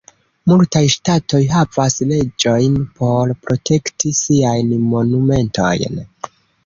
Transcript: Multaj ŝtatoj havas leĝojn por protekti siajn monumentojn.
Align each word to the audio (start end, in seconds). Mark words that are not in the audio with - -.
Multaj 0.51 0.79
ŝtatoj 0.93 1.41
havas 1.51 1.97
leĝojn 2.11 2.79
por 3.01 3.35
protekti 3.47 4.15
siajn 4.21 4.73
monumentojn. 4.95 6.01